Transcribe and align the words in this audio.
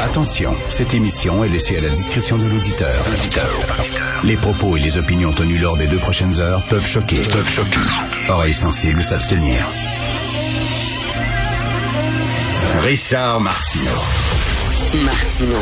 Attention, 0.00 0.54
cette 0.68 0.94
émission 0.94 1.42
est 1.42 1.48
laissée 1.48 1.76
à 1.76 1.80
la 1.80 1.88
discrétion 1.88 2.38
de 2.38 2.44
l'auditeur. 2.44 2.94
Les 4.24 4.36
propos 4.36 4.76
et 4.76 4.80
les 4.80 4.96
opinions 4.96 5.32
tenues 5.32 5.58
lors 5.58 5.76
des 5.76 5.88
deux 5.88 5.98
prochaines 5.98 6.38
heures 6.40 6.62
peuvent 6.68 6.86
choquer. 6.86 7.16
Peuvent 7.32 7.48
choquer. 7.48 7.80
Oreilles 8.28 8.54
sensibles 8.54 9.02
s'abstenir. 9.02 9.66
Richard 12.80 13.40
Martineau. 13.40 13.90
Martino. 15.04 15.58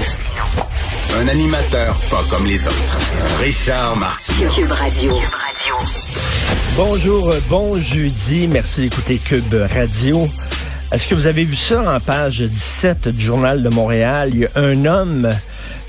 Un 1.19 1.29
animateur 1.29 1.97
pas 2.11 2.23
comme 2.29 2.45
les 2.45 2.67
autres. 2.67 2.99
Richard 3.41 3.97
Martineau. 3.97 4.51
Cube 4.51 4.73
Radio. 4.73 5.15
Bonjour, 6.77 7.35
bon 7.49 7.81
jeudi. 7.81 8.49
Merci 8.49 8.83
d'écouter 8.83 9.19
Cube 9.19 9.55
Radio. 9.73 10.29
Est-ce 10.93 11.09
que 11.09 11.17
vous 11.17 11.27
avez 11.27 11.45
vu 11.45 11.57
ça 11.57 11.97
en 11.97 12.01
page 12.01 12.41
17 12.41 13.09
du 13.09 13.25
Journal 13.25 13.63
de 13.63 13.69
Montréal? 13.69 14.31
Il 14.33 14.41
y 14.41 14.47
a 14.47 14.51
un 14.55 14.85
homme 14.85 15.31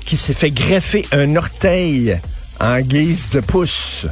qui 0.04 0.16
s'est 0.16 0.34
fait 0.34 0.50
greffer 0.50 1.06
un 1.12 1.36
orteil 1.36 2.18
en 2.60 2.80
guise 2.80 3.30
de 3.30 3.38
pouce. 3.38 4.06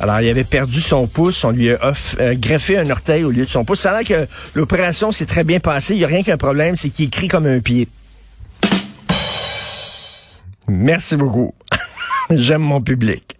Alors, 0.00 0.18
il 0.22 0.28
avait 0.30 0.44
perdu 0.44 0.80
son 0.80 1.06
pouce, 1.06 1.44
on 1.44 1.50
lui 1.50 1.70
a 1.70 1.92
euh, 2.20 2.34
greffé 2.36 2.78
un 2.78 2.88
orteil 2.88 3.22
au 3.22 3.30
lieu 3.30 3.44
de 3.44 3.50
son 3.50 3.66
pouce. 3.66 3.80
Ça 3.80 3.94
a 3.94 4.02
que 4.02 4.26
l'opération 4.54 5.12
s'est 5.12 5.26
très 5.26 5.44
bien 5.44 5.60
passée. 5.60 5.92
Il 5.92 5.98
n'y 5.98 6.04
a 6.04 6.08
rien 6.08 6.22
qu'un 6.22 6.38
problème, 6.38 6.78
c'est 6.78 6.88
qu'il 6.88 7.06
écrit 7.06 7.28
comme 7.28 7.46
un 7.46 7.60
pied. 7.60 7.86
Merci 10.68 11.16
beaucoup. 11.16 11.54
J'aime 12.30 12.62
mon 12.62 12.80
public. 12.80 13.36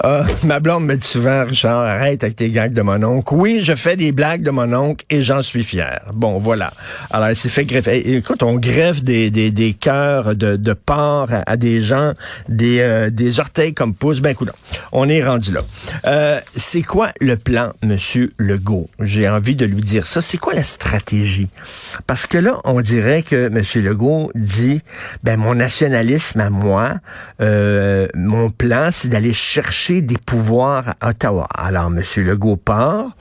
Ah, 0.00 0.24
ma 0.44 0.60
blonde 0.60 0.86
me 0.86 0.94
dit 0.94 1.04
souvent, 1.04 1.44
Richard, 1.44 1.80
arrête 1.80 2.22
avec 2.22 2.36
tes 2.36 2.50
gags 2.50 2.72
de 2.72 2.82
mon 2.82 3.02
oncle. 3.02 3.34
Oui, 3.34 3.58
je 3.64 3.74
fais 3.74 3.96
des 3.96 4.12
blagues 4.12 4.44
de 4.44 4.52
mon 4.52 4.72
oncle 4.72 5.04
et 5.10 5.22
j'en 5.24 5.42
suis 5.42 5.64
fier. 5.64 5.98
Bon, 6.14 6.38
voilà. 6.38 6.72
Alors, 7.10 7.26
elle 7.26 7.34
s'est 7.34 7.48
fait 7.48 7.64
greffer. 7.64 7.98
Et 8.08 8.18
Écoute, 8.18 8.44
on 8.44 8.54
greffe 8.54 9.02
des, 9.02 9.32
des, 9.32 9.50
des 9.50 9.72
cœurs 9.72 10.36
de, 10.36 10.54
de 10.54 10.72
porc 10.72 11.30
à, 11.44 11.56
des 11.56 11.80
gens, 11.80 12.12
des, 12.48 12.78
euh, 12.78 13.10
des 13.10 13.40
orteils 13.40 13.74
comme 13.74 13.92
pouces. 13.92 14.20
Ben, 14.20 14.30
écoute, 14.30 14.50
on 14.92 15.08
est 15.08 15.24
rendu 15.24 15.50
là. 15.50 15.62
Euh, 16.06 16.38
c'est 16.56 16.82
quoi 16.82 17.10
le 17.20 17.36
plan, 17.36 17.72
Monsieur 17.82 18.30
Legault? 18.38 18.88
J'ai 19.00 19.28
envie 19.28 19.56
de 19.56 19.64
lui 19.66 19.82
dire 19.82 20.06
ça. 20.06 20.20
C'est 20.20 20.38
quoi 20.38 20.54
la 20.54 20.62
stratégie? 20.62 21.48
Parce 22.06 22.28
que 22.28 22.38
là, 22.38 22.60
on 22.62 22.80
dirait 22.82 23.24
que 23.24 23.48
Monsieur 23.48 23.82
Legault 23.82 24.30
dit, 24.36 24.80
ben, 25.24 25.38
mon 25.38 25.56
nationalisme 25.56 26.38
à 26.38 26.50
moi, 26.50 26.94
euh, 27.40 28.06
mon 28.14 28.50
plan, 28.50 28.90
c'est 28.92 29.08
d'aller 29.08 29.32
chercher 29.32 29.87
des 29.90 30.16
pouvoirs 30.26 30.94
à 31.00 31.10
Ottawa. 31.10 31.48
Alors, 31.54 31.86
M. 31.86 32.02
Legault 32.16 32.56
part. 32.56 33.16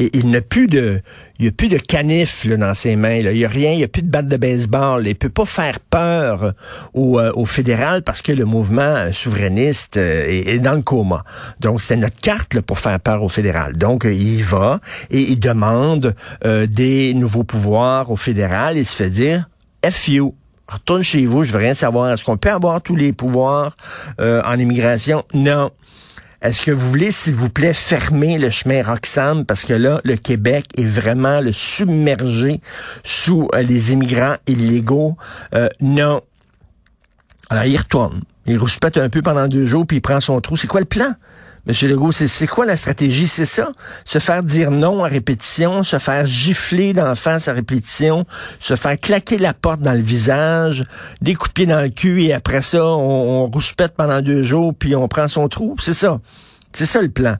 Et 0.00 0.16
il 0.16 0.30
n'a 0.30 0.40
plus 0.40 0.68
de, 0.68 1.02
il 1.38 1.42
n'y 1.42 1.48
a 1.48 1.52
plus 1.52 1.66
de 1.66 1.76
canif 1.76 2.44
là, 2.44 2.56
dans 2.56 2.72
ses 2.72 2.94
mains. 2.94 3.20
Là. 3.20 3.32
Il 3.32 3.38
n'y 3.38 3.44
a 3.44 3.48
rien, 3.48 3.72
il 3.72 3.78
n'y 3.78 3.84
a 3.84 3.88
plus 3.88 4.02
de 4.02 4.08
batte 4.08 4.28
de 4.28 4.36
baseball. 4.36 5.04
Il 5.04 5.16
peut 5.16 5.28
pas 5.28 5.44
faire 5.44 5.80
peur 5.80 6.54
au, 6.94 7.18
euh, 7.18 7.32
au 7.34 7.46
fédéral 7.46 8.02
parce 8.04 8.22
que 8.22 8.30
le 8.30 8.44
mouvement 8.44 9.12
souverainiste 9.12 9.96
euh, 9.96 10.24
est, 10.28 10.60
dans 10.60 10.74
le 10.74 10.82
coma. 10.82 11.24
Donc, 11.58 11.80
c'est 11.80 11.96
notre 11.96 12.20
carte 12.20 12.54
là, 12.54 12.62
pour 12.62 12.78
faire 12.78 13.00
peur 13.00 13.24
au 13.24 13.28
fédéral. 13.28 13.76
Donc, 13.76 14.06
euh, 14.06 14.14
il 14.14 14.38
y 14.38 14.40
va 14.40 14.78
et 15.10 15.20
il 15.20 15.40
demande 15.40 16.14
euh, 16.44 16.68
des 16.68 17.12
nouveaux 17.14 17.44
pouvoirs 17.44 18.12
au 18.12 18.16
fédéral. 18.16 18.76
Il 18.76 18.86
se 18.86 18.94
fait 18.94 19.10
dire, 19.10 19.48
F 19.84 20.08
you. 20.08 20.32
Retourne 20.68 21.02
chez 21.02 21.24
vous, 21.24 21.44
je 21.44 21.52
veux 21.52 21.58
rien 21.58 21.72
savoir. 21.72 22.12
Est-ce 22.12 22.24
qu'on 22.24 22.36
peut 22.36 22.50
avoir 22.50 22.82
tous 22.82 22.94
les 22.94 23.14
pouvoirs 23.14 23.74
euh, 24.20 24.42
en 24.44 24.58
immigration? 24.58 25.24
Non. 25.32 25.70
Est-ce 26.40 26.60
que 26.60 26.70
vous 26.70 26.88
voulez, 26.88 27.10
s'il 27.10 27.34
vous 27.34 27.48
plaît, 27.48 27.72
fermer 27.72 28.38
le 28.38 28.50
chemin 28.50 28.82
Roxham? 28.82 29.44
Parce 29.44 29.64
que 29.64 29.72
là, 29.72 30.00
le 30.04 30.14
Québec 30.14 30.66
est 30.76 30.84
vraiment 30.84 31.40
le 31.40 31.52
submergé 31.52 32.60
sous 33.02 33.48
euh, 33.54 33.62
les 33.62 33.92
immigrants 33.92 34.36
illégaux? 34.46 35.16
Euh, 35.54 35.68
non. 35.80 36.20
Alors, 37.50 37.64
il 37.64 37.76
retourne. 37.76 38.22
Il 38.46 38.56
rouspète 38.56 38.98
un 38.98 39.08
peu 39.08 39.20
pendant 39.20 39.48
deux 39.48 39.66
jours, 39.66 39.84
puis 39.84 39.96
il 39.96 40.00
prend 40.00 40.20
son 40.20 40.40
trou. 40.40 40.56
C'est 40.56 40.68
quoi 40.68 40.80
le 40.80 40.86
plan? 40.86 41.12
Monsieur 41.68 41.86
Legault, 41.86 42.12
c'est, 42.12 42.46
quoi 42.46 42.64
la 42.64 42.78
stratégie? 42.78 43.26
C'est 43.26 43.44
ça? 43.44 43.72
Se 44.06 44.18
faire 44.18 44.42
dire 44.42 44.70
non 44.70 45.04
à 45.04 45.08
répétition, 45.08 45.82
se 45.82 45.98
faire 45.98 46.24
gifler 46.24 46.94
d'en 46.94 47.14
face 47.14 47.46
à 47.46 47.52
répétition, 47.52 48.24
se 48.58 48.74
faire 48.74 48.98
claquer 48.98 49.36
la 49.36 49.52
porte 49.52 49.82
dans 49.82 49.92
le 49.92 50.00
visage, 50.00 50.82
des 51.20 51.36
dans 51.66 51.82
le 51.82 51.90
cul, 51.90 52.22
et 52.22 52.32
après 52.32 52.62
ça, 52.62 52.86
on, 52.86 53.44
on 53.44 53.50
rouspète 53.50 53.92
pendant 53.94 54.22
deux 54.22 54.42
jours, 54.42 54.72
puis 54.74 54.96
on 54.96 55.08
prend 55.08 55.28
son 55.28 55.46
trou. 55.48 55.76
C'est 55.78 55.92
ça. 55.92 56.20
C'est 56.72 56.86
ça 56.86 57.02
le 57.02 57.10
plan. 57.10 57.36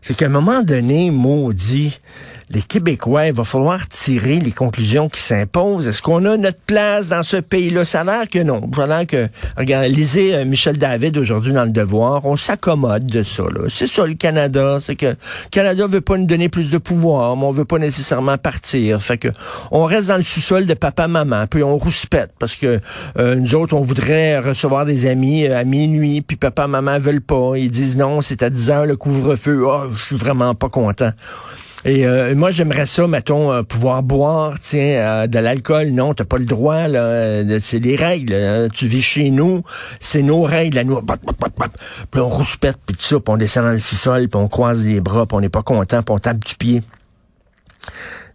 C'est 0.00 0.14
qu'à 0.14 0.26
un 0.26 0.28
moment 0.28 0.62
donné, 0.62 1.10
maudit, 1.10 1.98
les 2.52 2.60
Québécois, 2.60 3.28
il 3.28 3.32
va 3.32 3.44
falloir 3.44 3.88
tirer 3.88 4.38
les 4.38 4.52
conclusions 4.52 5.08
qui 5.08 5.22
s'imposent. 5.22 5.88
Est-ce 5.88 6.02
qu'on 6.02 6.24
a 6.26 6.36
notre 6.36 6.60
place 6.60 7.08
dans 7.08 7.22
ce 7.22 7.38
pays-là? 7.38 7.86
Ça 7.86 8.02
a 8.02 8.04
l'air 8.04 8.28
que 8.28 8.40
non. 8.40 8.68
Ça 8.76 9.06
que, 9.06 9.28
regarde, 9.56 9.86
lisez 9.86 10.34
euh, 10.34 10.44
Michel 10.44 10.76
David 10.76 11.16
aujourd'hui 11.16 11.54
dans 11.54 11.64
Le 11.64 11.70
Devoir, 11.70 12.26
on 12.26 12.36
s'accommode 12.36 13.06
de 13.06 13.22
ça. 13.22 13.44
C'est 13.70 13.86
ça 13.86 14.06
le 14.06 14.14
Canada. 14.14 14.78
C'est 14.80 14.96
que 14.96 15.06
le 15.06 15.16
Canada 15.50 15.86
veut 15.86 16.02
pas 16.02 16.18
nous 16.18 16.26
donner 16.26 16.50
plus 16.50 16.70
de 16.70 16.76
pouvoir, 16.76 17.36
mais 17.36 17.44
on 17.44 17.52
veut 17.52 17.64
pas 17.64 17.78
nécessairement 17.78 18.36
partir. 18.36 19.02
Fait 19.02 19.16
que 19.16 19.28
on 19.70 19.84
reste 19.84 20.08
dans 20.08 20.18
le 20.18 20.22
sous-sol 20.22 20.66
de 20.66 20.74
papa-maman, 20.74 21.46
puis 21.46 21.62
on 21.62 21.78
rouspète 21.78 22.32
parce 22.38 22.56
que 22.56 22.80
euh, 23.18 23.36
nous 23.36 23.54
autres, 23.54 23.74
on 23.74 23.80
voudrait 23.80 24.40
recevoir 24.40 24.84
des 24.84 25.06
amis 25.06 25.46
euh, 25.46 25.58
à 25.58 25.64
minuit, 25.64 26.20
puis 26.20 26.36
papa-maman 26.36 26.98
veulent 26.98 27.22
pas. 27.22 27.52
Ils 27.56 27.70
disent 27.70 27.96
non, 27.96 28.20
c'est 28.20 28.42
à 28.42 28.50
10 28.50 28.70
heures 28.70 28.86
le 28.86 28.96
couvre-feu. 28.96 29.64
Ah, 29.70 29.86
je 29.94 30.04
suis 30.04 30.16
vraiment 30.16 30.54
pas 30.54 30.68
content. 30.68 31.12
Et 31.84 32.06
euh, 32.06 32.34
moi, 32.36 32.52
j'aimerais 32.52 32.86
ça, 32.86 33.08
mettons, 33.08 33.52
euh, 33.52 33.62
pouvoir 33.64 34.04
boire, 34.04 34.60
tiens, 34.60 34.80
euh, 35.22 35.26
de 35.26 35.38
l'alcool. 35.38 35.88
Non, 35.88 36.14
t'as 36.14 36.24
pas 36.24 36.38
le 36.38 36.44
droit, 36.44 36.86
là. 36.86 37.42
c'est 37.60 37.80
les 37.80 37.96
règles. 37.96 38.34
hein. 38.34 38.68
Tu 38.72 38.86
vis 38.86 39.02
chez 39.02 39.30
nous, 39.30 39.62
c'est 39.98 40.22
nos 40.22 40.42
règles 40.42 40.78
à 40.78 40.84
nous. 40.84 41.00
Puis 41.02 42.20
on 42.20 42.28
rouspète, 42.28 42.76
puis 42.86 42.94
tout 42.94 43.02
ça, 43.02 43.16
puis 43.18 43.32
on 43.32 43.36
descend 43.36 43.64
dans 43.64 43.72
le 43.72 43.80
sous-sol, 43.80 44.28
puis 44.28 44.40
on 44.40 44.46
croise 44.48 44.86
les 44.86 45.00
bras, 45.00 45.26
puis 45.26 45.36
on 45.36 45.40
n'est 45.40 45.48
pas 45.48 45.62
content, 45.62 46.02
puis 46.02 46.14
on 46.14 46.18
tape 46.18 46.44
du 46.44 46.54
pied. 46.54 46.82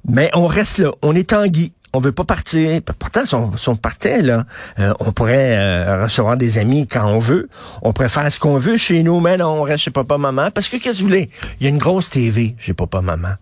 Mais 0.10 0.30
on 0.34 0.48
reste 0.48 0.80
là, 0.80 0.92
on 1.02 1.16
est 1.16 1.30
tanguy. 1.30 1.72
On 1.94 2.00
veut 2.00 2.12
pas 2.12 2.26
partir. 2.26 2.82
Pourtant, 3.00 3.26
si 3.26 3.36
on, 3.36 3.56
si 3.58 3.70
partait, 3.76 4.22
là, 4.22 4.46
euh, 4.80 4.94
on 5.00 5.12
pourrait 5.12 5.58
euh, 5.58 6.04
recevoir 6.04 6.38
des 6.38 6.58
amis 6.58 6.88
quand 6.88 7.06
on 7.06 7.18
veut. 7.18 7.50
On 7.82 7.94
pourrait 7.94 8.10
faire 8.10 8.32
ce 8.32 8.40
qu'on 8.40 8.58
veut 8.58 8.78
chez 8.78 9.04
nous, 9.04 9.20
mais 9.20 9.38
non, 9.38 9.62
on 9.62 9.64
reste 9.64 9.84
chez 9.84 9.92
papa-maman. 9.92 10.52
Parce 10.52 10.68
que, 10.68 10.78
qu'est-ce 10.78 10.98
que 10.98 11.00
vous 11.00 11.06
voulez? 11.06 11.30
Il 11.60 11.64
y 11.64 11.68
a 11.68 11.70
une 11.70 11.78
grosse 11.78 12.10
TV 12.10 12.56
chez 12.60 12.74
papa-maman. 12.74 13.36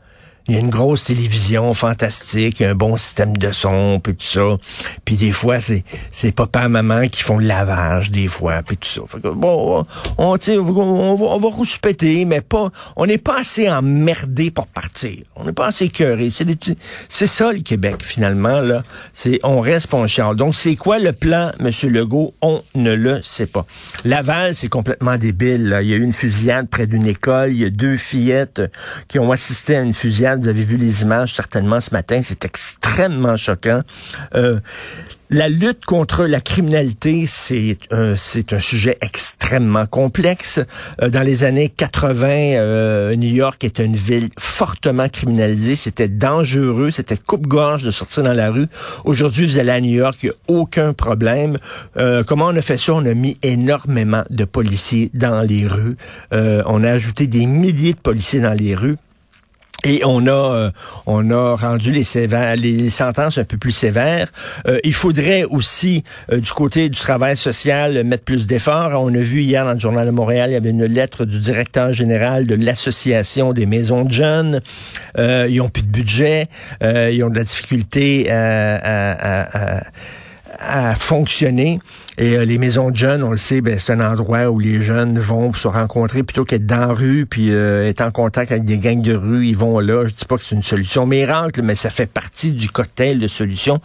Il 0.47 0.53
y 0.53 0.57
a 0.57 0.59
une 0.59 0.69
grosse 0.69 1.05
télévision 1.05 1.73
fantastique, 1.73 2.61
un 2.61 2.75
bon 2.75 2.97
système 2.97 3.35
de 3.35 3.51
son, 3.51 3.99
puis 3.99 4.13
tout 4.13 4.25
ça. 4.25 4.57
Puis 5.03 5.15
des 5.15 5.31
fois, 5.31 5.59
c'est 5.59 5.83
c'est 6.11 6.31
papa 6.31 6.67
maman 6.69 7.07
qui 7.07 7.23
font 7.23 7.39
le 7.39 7.47
lavage, 7.47 8.11
des 8.11 8.27
fois, 8.27 8.61
puis 8.61 8.77
tout 8.77 8.87
ça. 8.87 9.01
Fait 9.07 9.19
que, 9.21 9.29
bon, 9.29 9.83
on, 10.19 10.23
on, 10.23 10.35
va- 10.35 10.81
on 10.83 11.15
va, 11.15 11.25
on 11.25 11.39
va 11.39 11.47
rouspéter, 11.49 12.25
mais 12.25 12.41
pas, 12.41 12.69
on 12.95 13.07
n'est 13.07 13.17
pas 13.17 13.39
assez 13.39 13.67
emmerdé 13.69 14.51
pour 14.51 14.67
partir. 14.67 15.17
On 15.35 15.45
n'est 15.45 15.51
pas 15.53 15.65
assez 15.67 15.89
cœuré. 15.89 16.29
C'est 16.31 16.45
c'est 17.09 17.27
ça 17.27 17.51
le 17.51 17.61
Québec, 17.61 17.95
finalement, 18.03 18.61
là. 18.61 18.83
C'est, 19.13 19.39
on 19.43 19.59
reste 19.61 19.87
pas 19.87 19.97
on 19.97 20.05
chiale. 20.05 20.35
Donc, 20.35 20.55
c'est 20.55 20.75
quoi 20.75 20.99
le 20.99 21.11
plan, 21.11 21.51
Monsieur 21.59 21.89
Legault? 21.89 22.35
On 22.41 22.61
ne 22.75 22.93
le 22.93 23.19
sait 23.23 23.47
pas. 23.47 23.65
Laval, 24.03 24.53
c'est 24.53 24.67
complètement 24.67 25.17
débile, 25.17 25.69
là. 25.69 25.81
Il 25.81 25.89
y 25.89 25.93
a 25.93 25.97
eu 25.97 26.03
une 26.03 26.13
fusillade 26.13 26.67
près 26.69 26.85
d'une 26.85 27.07
école. 27.07 27.51
Il 27.51 27.61
y 27.61 27.65
a 27.65 27.71
deux 27.71 27.97
fillettes 27.97 28.61
qui 29.07 29.17
ont 29.17 29.31
assisté 29.31 29.75
à 29.77 29.81
une 29.81 29.93
fusillade. 29.93 30.34
Vous 30.39 30.47
avez 30.47 30.63
vu 30.63 30.77
les 30.77 31.01
images 31.01 31.33
certainement 31.33 31.81
ce 31.81 31.91
matin. 31.91 32.21
C'est 32.23 32.45
extrêmement 32.45 33.37
choquant. 33.37 33.81
Euh, 34.35 34.59
la 35.31 35.49
lutte 35.49 35.85
contre 35.85 36.25
la 36.25 36.39
criminalité, 36.39 37.25
c'est 37.27 37.77
un, 37.89 38.15
c'est 38.15 38.53
un 38.53 38.59
sujet 38.59 38.97
extrêmement 39.01 39.87
complexe. 39.87 40.59
Euh, 41.01 41.09
dans 41.09 41.23
les 41.23 41.43
années 41.43 41.69
80, 41.69 42.27
euh, 42.27 43.15
New 43.15 43.33
York 43.33 43.63
est 43.63 43.79
une 43.79 43.95
ville 43.95 44.29
fortement 44.37 45.09
criminalisée. 45.09 45.75
C'était 45.75 46.07
dangereux, 46.07 46.91
c'était 46.91 47.17
coupe-gorge 47.17 47.81
de 47.81 47.89
sortir 47.89 48.21
dans 48.21 48.33
la 48.33 48.51
rue. 48.51 48.67
Aujourd'hui, 49.03 49.47
vous 49.47 49.57
allez 49.57 49.71
à 49.71 49.81
New 49.81 49.95
York, 49.95 50.19
il 50.21 50.27
n'y 50.27 50.31
a 50.31 50.59
aucun 50.59 50.93
problème. 50.93 51.57
Euh, 51.97 52.23
comment 52.23 52.45
on 52.45 52.55
a 52.55 52.61
fait 52.61 52.77
ça? 52.77 52.93
On 52.93 53.05
a 53.05 53.15
mis 53.15 53.35
énormément 53.41 54.23
de 54.29 54.45
policiers 54.45 55.09
dans 55.15 55.41
les 55.41 55.65
rues. 55.65 55.97
Euh, 56.33 56.61
on 56.67 56.83
a 56.83 56.91
ajouté 56.91 57.25
des 57.25 57.47
milliers 57.47 57.93
de 57.93 57.99
policiers 57.99 58.41
dans 58.41 58.53
les 58.53 58.75
rues. 58.75 58.97
Et 59.87 60.01
on 60.03 60.25
a, 60.25 60.31
euh, 60.31 60.71
on 61.05 61.29
a 61.29 61.55
rendu 61.55 61.91
les, 61.91 62.03
sévères, 62.03 62.55
les 62.55 62.89
sentences 62.89 63.37
un 63.37 63.43
peu 63.43 63.57
plus 63.57 63.71
sévères. 63.71 64.29
Euh, 64.67 64.79
il 64.83 64.95
faudrait 64.95 65.43
aussi, 65.43 66.03
euh, 66.31 66.39
du 66.39 66.51
côté 66.51 66.89
du 66.89 66.99
travail 66.99 67.37
social, 67.37 68.03
mettre 68.03 68.23
plus 68.23 68.47
d'efforts. 68.47 68.99
On 68.99 69.13
a 69.13 69.19
vu 69.19 69.41
hier 69.41 69.63
dans 69.63 69.73
le 69.73 69.79
Journal 69.79 70.07
de 70.07 70.11
Montréal, 70.11 70.49
il 70.49 70.53
y 70.53 70.57
avait 70.57 70.71
une 70.71 70.85
lettre 70.85 71.23
du 71.25 71.39
directeur 71.39 71.93
général 71.93 72.47
de 72.47 72.55
l'Association 72.55 73.53
des 73.53 73.67
maisons 73.67 74.05
de 74.05 74.11
jeunes. 74.11 74.61
Euh, 75.19 75.47
ils 75.49 75.61
ont 75.61 75.69
plus 75.69 75.83
de 75.83 75.91
budget. 75.91 76.47
Euh, 76.83 77.11
ils 77.11 77.23
ont 77.23 77.29
de 77.29 77.37
la 77.37 77.43
difficulté 77.43 78.27
à- 78.31 79.83
fonctionner. 80.95 81.79
Et 82.17 82.37
euh, 82.37 82.45
les 82.45 82.57
maisons 82.57 82.91
de 82.91 82.95
jeunes, 82.95 83.23
on 83.23 83.31
le 83.31 83.37
sait, 83.37 83.59
ben, 83.59 83.77
c'est 83.77 83.91
un 83.91 83.99
endroit 83.99 84.49
où 84.49 84.59
les 84.59 84.81
jeunes 84.81 85.19
vont 85.19 85.51
se 85.51 85.67
rencontrer 85.67 86.23
plutôt 86.23 86.45
qu'être 86.45 86.65
dans 86.65 86.79
la 86.79 86.93
rue, 86.93 87.25
puis 87.25 87.51
euh, 87.51 87.89
être 87.89 88.01
en 88.01 88.11
contact 88.11 88.51
avec 88.51 88.63
des 88.63 88.77
gangs 88.77 89.01
de 89.01 89.13
rue. 89.13 89.47
Ils 89.47 89.57
vont 89.57 89.79
là. 89.79 90.05
Je 90.05 90.13
dis 90.13 90.25
pas 90.25 90.37
que 90.37 90.43
c'est 90.43 90.55
une 90.55 90.63
solution 90.63 91.05
miracle, 91.05 91.61
mais 91.61 91.75
ça 91.75 91.89
fait 91.89 92.05
partie 92.05 92.53
du 92.53 92.69
cocktail 92.69 93.19
de 93.19 93.27
solutions. 93.27 93.81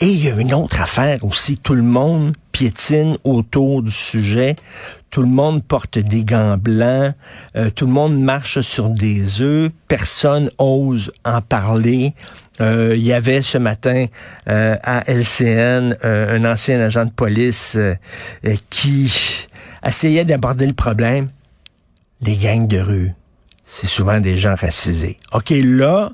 Et 0.00 0.06
il 0.06 0.24
y 0.24 0.28
a 0.28 0.34
une 0.34 0.54
autre 0.54 0.80
affaire 0.80 1.24
aussi. 1.24 1.56
Tout 1.56 1.74
le 1.74 1.82
monde 1.82 2.34
piétine 2.52 3.16
autour 3.22 3.82
du 3.82 3.92
sujet. 3.92 4.56
Tout 5.10 5.22
le 5.22 5.28
monde 5.28 5.62
porte 5.62 5.98
des 5.98 6.24
gants 6.24 6.56
blancs. 6.56 7.14
Euh, 7.56 7.70
tout 7.70 7.86
le 7.86 7.92
monde 7.92 8.20
marche 8.20 8.60
sur 8.60 8.88
des 8.88 9.40
œufs. 9.40 9.70
Personne 9.86 10.50
ose 10.58 11.12
en 11.24 11.40
parler. 11.40 12.14
Euh, 12.60 12.94
il 12.96 13.02
y 13.02 13.12
avait 13.12 13.42
ce 13.42 13.58
matin 13.58 14.06
euh, 14.48 14.76
à 14.82 15.04
LCN 15.10 15.96
un 16.02 16.44
ancien 16.44 16.80
agent 16.80 17.04
de 17.06 17.10
police 17.10 17.78
qui 18.70 19.46
essayait 19.84 20.24
d'aborder 20.24 20.66
le 20.66 20.72
problème. 20.72 21.28
Les 22.20 22.36
gangs 22.36 22.66
de 22.66 22.78
rue, 22.78 23.12
c'est 23.64 23.86
souvent 23.86 24.18
des 24.18 24.36
gens 24.36 24.56
racisés. 24.56 25.18
OK, 25.32 25.50
là, 25.50 26.10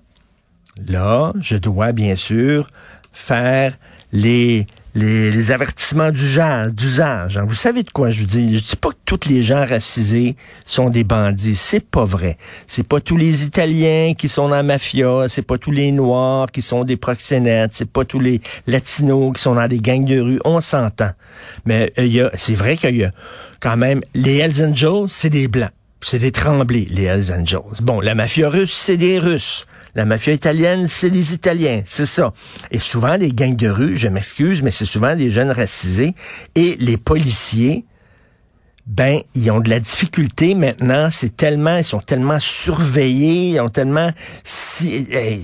là, 0.86 1.32
je 1.40 1.56
dois 1.56 1.92
bien 1.92 2.14
sûr 2.14 2.68
faire 3.12 3.78
les 4.12 4.66
les, 4.94 5.50
avertissements 5.50 6.10
d'usage. 6.10 7.36
Hein. 7.36 7.44
Vous 7.46 7.54
savez 7.54 7.82
de 7.82 7.90
quoi 7.90 8.10
je 8.10 8.24
dis? 8.24 8.58
Je 8.58 8.64
dis 8.64 8.76
pas 8.76 8.90
que 8.90 8.96
tous 9.04 9.28
les 9.28 9.42
gens 9.42 9.64
racisés 9.64 10.36
sont 10.66 10.88
des 10.88 11.04
bandits. 11.04 11.56
C'est 11.56 11.84
pas 11.84 12.04
vrai. 12.04 12.38
C'est 12.66 12.86
pas 12.86 13.00
tous 13.00 13.16
les 13.16 13.44
Italiens 13.44 14.14
qui 14.16 14.28
sont 14.28 14.48
dans 14.48 14.56
la 14.56 14.62
mafia. 14.62 15.28
C'est 15.28 15.42
pas 15.42 15.58
tous 15.58 15.72
les 15.72 15.90
Noirs 15.92 16.50
qui 16.50 16.62
sont 16.62 16.84
des 16.84 16.96
proxénètes. 16.96 17.72
C'est 17.72 17.90
pas 17.90 18.04
tous 18.04 18.20
les 18.20 18.40
Latinos 18.66 19.32
qui 19.34 19.42
sont 19.42 19.54
dans 19.54 19.66
des 19.66 19.80
gangs 19.80 20.04
de 20.04 20.20
rue. 20.20 20.40
On 20.44 20.60
s'entend. 20.60 21.10
Mais 21.64 21.92
euh, 21.98 22.30
c'est 22.34 22.54
vrai 22.54 22.76
qu'il 22.76 22.96
y 22.96 23.04
a 23.04 23.10
quand 23.60 23.76
même 23.76 24.00
les 24.14 24.38
Hells 24.38 24.64
Angels, 24.64 25.08
c'est 25.08 25.30
des 25.30 25.48
Blancs. 25.48 25.70
C'est 26.00 26.18
des 26.18 26.32
tremblés, 26.32 26.86
les 26.90 27.04
Hells 27.04 27.32
Angels. 27.32 27.80
Bon, 27.82 28.00
la 28.00 28.14
mafia 28.14 28.48
russe, 28.48 28.74
c'est 28.74 28.98
des 28.98 29.18
Russes. 29.18 29.66
La 29.94 30.04
mafia 30.04 30.32
italienne, 30.32 30.86
c'est 30.88 31.08
les 31.08 31.34
Italiens, 31.34 31.82
c'est 31.84 32.06
ça. 32.06 32.32
Et 32.72 32.80
souvent, 32.80 33.14
les 33.14 33.30
gangs 33.30 33.54
de 33.54 33.68
rue, 33.68 33.96
je 33.96 34.08
m'excuse, 34.08 34.60
mais 34.62 34.72
c'est 34.72 34.84
souvent 34.84 35.14
des 35.14 35.30
jeunes 35.30 35.52
racisés. 35.52 36.14
Et 36.56 36.76
les 36.80 36.96
policiers, 36.96 37.84
ben, 38.86 39.20
ils 39.34 39.50
ont 39.50 39.60
de 39.60 39.70
la 39.70 39.80
difficulté 39.80 40.54
maintenant. 40.54 41.08
C'est 41.10 41.36
tellement, 41.36 41.76
ils 41.76 41.84
sont 41.84 42.00
tellement 42.00 42.38
surveillés, 42.40 43.50
ils 43.50 43.60
ont 43.60 43.70
tellement, 43.70 44.10
si, 44.42 45.06
eh, 45.10 45.40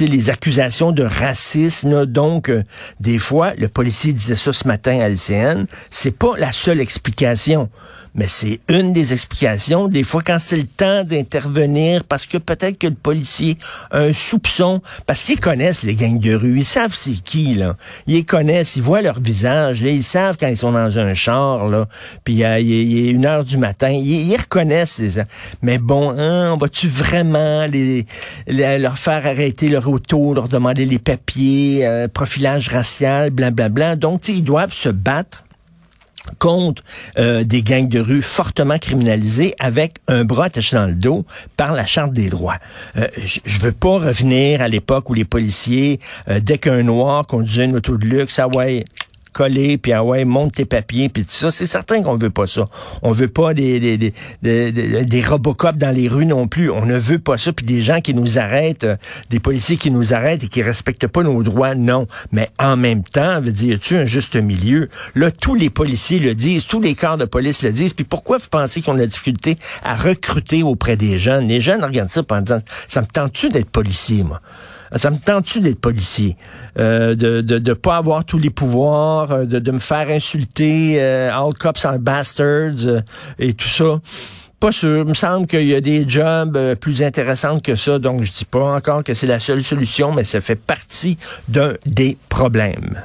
les 0.00 0.30
accusations 0.30 0.92
de 0.92 1.02
racisme. 1.02 2.06
donc, 2.06 2.50
euh, 2.50 2.62
des 3.00 3.18
fois, 3.18 3.54
le 3.54 3.68
policier 3.68 4.12
disait 4.12 4.36
ça 4.36 4.52
ce 4.52 4.68
matin 4.68 5.00
à 5.00 5.08
LCN. 5.08 5.64
C'est 5.90 6.16
pas 6.16 6.36
la 6.36 6.52
seule 6.52 6.80
explication 6.80 7.68
mais 8.18 8.26
c'est 8.26 8.58
une 8.68 8.92
des 8.92 9.12
explications. 9.12 9.86
Des 9.86 10.02
fois, 10.02 10.22
quand 10.26 10.38
c'est 10.40 10.56
le 10.56 10.66
temps 10.66 11.04
d'intervenir, 11.04 12.02
parce 12.02 12.26
que 12.26 12.36
peut-être 12.36 12.76
que 12.76 12.88
le 12.88 12.94
policier 12.94 13.56
a 13.92 14.00
un 14.00 14.12
soupçon, 14.12 14.82
parce 15.06 15.22
qu'ils 15.22 15.38
connaissent 15.38 15.84
les 15.84 15.94
gangs 15.94 16.18
de 16.18 16.34
rue, 16.34 16.58
ils 16.58 16.64
savent 16.64 16.92
c'est 16.92 17.22
qui, 17.22 17.54
là. 17.54 17.76
Ils 18.08 18.24
connaissent, 18.24 18.74
ils 18.74 18.82
voient 18.82 19.02
leur 19.02 19.20
visage, 19.20 19.82
ils 19.82 20.02
savent 20.02 20.36
quand 20.38 20.48
ils 20.48 20.56
sont 20.56 20.72
dans 20.72 20.98
un 20.98 21.14
char, 21.14 21.68
là, 21.68 21.86
puis 22.24 22.34
il 22.34 22.44
a, 22.44 22.58
une 22.58 23.24
heure 23.24 23.44
du 23.44 23.56
matin, 23.56 23.90
ils, 23.90 24.36
reconnaissent 24.36 24.98
les... 24.98 25.22
Mais 25.62 25.78
bon, 25.78 26.10
hein, 26.18 26.52
on 26.52 26.56
va-tu 26.56 26.88
vraiment 26.88 27.66
les, 27.66 28.04
leur 28.48 28.98
faire 28.98 29.24
arrêter 29.24 29.68
leur 29.68 29.88
auto, 29.88 30.34
leur 30.34 30.48
demander 30.48 30.86
les 30.86 30.98
papiers, 30.98 31.86
euh, 31.86 32.08
profilage 32.08 32.68
racial, 32.68 33.30
blablabla? 33.30 33.68
Bla, 33.68 33.94
bla. 33.94 33.96
Donc, 33.96 34.26
ils 34.26 34.42
doivent 34.42 34.72
se 34.72 34.88
battre 34.88 35.44
contre 36.38 36.82
euh, 37.18 37.44
des 37.44 37.62
gangs 37.62 37.88
de 37.88 38.00
rue 38.00 38.22
fortement 38.22 38.78
criminalisés 38.78 39.54
avec 39.58 39.96
un 40.08 40.24
bras 40.24 40.46
attaché 40.46 40.76
dans 40.76 40.86
le 40.86 40.94
dos 40.94 41.24
par 41.56 41.72
la 41.72 41.86
Charte 41.86 42.12
des 42.12 42.28
droits. 42.28 42.58
Euh, 42.96 43.08
je 43.16 43.60
veux 43.60 43.72
pas 43.72 43.98
revenir 43.98 44.62
à 44.62 44.68
l'époque 44.68 45.10
où 45.10 45.14
les 45.14 45.24
policiers, 45.24 46.00
euh, 46.28 46.40
dès 46.40 46.58
qu'un 46.58 46.82
noir 46.82 47.26
conduisait 47.26 47.64
une 47.64 47.76
auto 47.76 47.96
de 47.96 48.06
luxe, 48.06 48.38
ah 48.38 48.48
ouais, 48.48 48.84
coller, 49.32 49.78
puis 49.78 49.92
ah 49.92 50.04
ouais, 50.04 50.24
monte 50.24 50.54
tes 50.54 50.64
papiers, 50.64 51.08
puis 51.08 51.24
tout 51.24 51.32
ça. 51.32 51.50
C'est 51.50 51.66
certain 51.66 52.02
qu'on 52.02 52.16
veut 52.16 52.30
pas 52.30 52.46
ça. 52.46 52.66
On 53.02 53.12
veut 53.12 53.28
pas 53.28 53.54
des, 53.54 53.80
des, 53.80 53.96
des, 53.98 54.12
des, 54.42 55.04
des 55.04 55.22
dans 55.76 55.94
les 55.94 56.08
rues 56.08 56.26
non 56.26 56.48
plus. 56.48 56.70
On 56.70 56.86
ne 56.86 56.96
veut 56.96 57.18
pas 57.18 57.38
ça, 57.38 57.52
puis 57.52 57.66
des 57.66 57.82
gens 57.82 58.00
qui 58.00 58.14
nous 58.14 58.38
arrêtent, 58.38 58.84
euh, 58.84 58.96
des 59.30 59.40
policiers 59.40 59.76
qui 59.76 59.90
nous 59.90 60.14
arrêtent 60.14 60.44
et 60.44 60.48
qui 60.48 60.62
respectent 60.62 61.06
pas 61.06 61.22
nos 61.22 61.42
droits, 61.42 61.74
non. 61.74 62.06
Mais 62.32 62.50
en 62.58 62.76
même 62.76 63.02
temps, 63.02 63.40
veut 63.40 63.52
dire, 63.52 63.78
tu 63.78 63.96
un 63.96 64.04
juste 64.04 64.36
milieu? 64.36 64.88
Là, 65.14 65.30
tous 65.30 65.54
les 65.54 65.70
policiers 65.70 66.18
le 66.18 66.34
disent, 66.34 66.66
tous 66.66 66.80
les 66.80 66.94
corps 66.94 67.16
de 67.16 67.24
police 67.24 67.62
le 67.62 67.72
disent, 67.72 67.94
puis 67.94 68.04
pourquoi 68.04 68.38
vous 68.38 68.48
pensez 68.50 68.82
qu'on 68.82 68.94
a 68.94 68.98
la 68.98 69.06
difficulté 69.06 69.58
à 69.82 69.94
recruter 69.94 70.62
auprès 70.62 70.96
des 70.96 71.18
jeunes? 71.18 71.48
Les 71.48 71.60
jeunes 71.60 71.84
regardent 71.84 72.10
ça 72.10 72.22
en 72.28 72.40
disant, 72.40 72.60
ça 72.86 73.00
me 73.00 73.06
tente-tu 73.06 73.48
d'être 73.48 73.70
policier, 73.70 74.22
moi? 74.22 74.40
Ça 74.96 75.10
me 75.10 75.18
tente-tu 75.18 75.60
d'être 75.60 75.80
policier? 75.80 76.36
Euh, 76.78 77.14
de 77.14 77.36
ne 77.36 77.58
de, 77.58 77.72
pas 77.72 77.96
avoir 77.96 78.24
tous 78.24 78.38
les 78.38 78.50
pouvoirs, 78.50 79.32
euh, 79.32 79.44
de, 79.44 79.58
de 79.58 79.70
me 79.70 79.78
faire 79.78 80.08
insulter, 80.10 80.96
euh, 81.00 81.30
all 81.32 81.52
cops 81.54 81.84
are 81.84 81.98
bastards 81.98 82.86
euh, 82.86 83.00
et 83.38 83.54
tout 83.54 83.68
ça? 83.68 84.00
Pas 84.60 84.72
sûr. 84.72 84.98
Il 84.98 85.04
me 85.04 85.14
semble 85.14 85.46
qu'il 85.46 85.66
y 85.66 85.74
a 85.74 85.80
des 85.80 86.08
jobs 86.08 86.58
plus 86.76 87.02
intéressants 87.02 87.60
que 87.60 87.76
ça. 87.76 88.00
Donc, 88.00 88.24
je 88.24 88.32
dis 88.32 88.44
pas 88.44 88.74
encore 88.74 89.04
que 89.04 89.14
c'est 89.14 89.28
la 89.28 89.38
seule 89.38 89.62
solution, 89.62 90.12
mais 90.12 90.24
ça 90.24 90.40
fait 90.40 90.56
partie 90.56 91.16
d'un 91.48 91.74
des 91.86 92.16
problèmes. 92.28 93.00